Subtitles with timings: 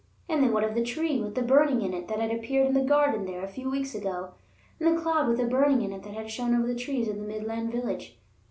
[0.27, 2.73] And then what of the tree with the burning in it that had appeared in
[2.73, 4.31] the garden there a few weeks ago,
[4.79, 7.17] and the cloud with a burning in it that had shown over the trees of
[7.17, 8.17] the Midland village?